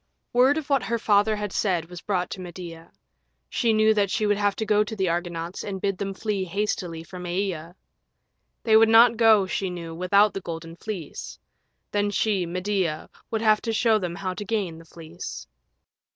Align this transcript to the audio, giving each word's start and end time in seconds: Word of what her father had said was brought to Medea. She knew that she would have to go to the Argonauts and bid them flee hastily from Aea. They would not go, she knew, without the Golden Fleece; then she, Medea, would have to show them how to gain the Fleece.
Word 0.33 0.57
of 0.57 0.67
what 0.67 0.81
her 0.81 0.97
father 0.97 1.35
had 1.35 1.53
said 1.53 1.85
was 1.87 2.01
brought 2.01 2.31
to 2.31 2.41
Medea. 2.41 2.91
She 3.51 3.71
knew 3.71 3.93
that 3.93 4.09
she 4.09 4.25
would 4.25 4.35
have 4.39 4.55
to 4.55 4.65
go 4.65 4.83
to 4.83 4.95
the 4.95 5.07
Argonauts 5.09 5.63
and 5.63 5.79
bid 5.79 5.99
them 5.99 6.15
flee 6.15 6.43
hastily 6.43 7.03
from 7.03 7.25
Aea. 7.27 7.75
They 8.63 8.75
would 8.75 8.89
not 8.89 9.15
go, 9.15 9.45
she 9.45 9.69
knew, 9.69 9.93
without 9.93 10.33
the 10.33 10.41
Golden 10.41 10.75
Fleece; 10.75 11.37
then 11.91 12.09
she, 12.09 12.47
Medea, 12.47 13.11
would 13.29 13.43
have 13.43 13.61
to 13.61 13.71
show 13.71 13.99
them 13.99 14.15
how 14.15 14.33
to 14.33 14.43
gain 14.43 14.79
the 14.79 14.85
Fleece. 14.85 15.45